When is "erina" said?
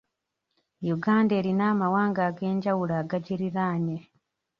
1.39-1.63